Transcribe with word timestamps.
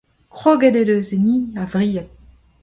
Kroget 0.35 0.75
en 0.79 0.85
deus 0.87 1.09
enni 1.15 1.35
a-vriad. 1.61 2.07